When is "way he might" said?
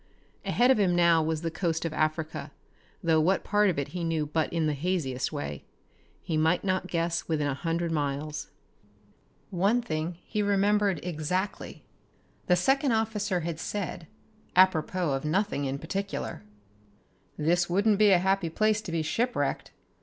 5.31-6.63